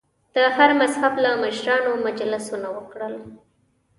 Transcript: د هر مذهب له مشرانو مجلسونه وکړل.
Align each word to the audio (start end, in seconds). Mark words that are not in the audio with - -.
د 0.35 0.37
هر 0.55 0.69
مذهب 0.81 1.13
له 1.25 1.29
مشرانو 1.43 1.91
مجلسونه 2.05 2.67
وکړل. 2.77 3.15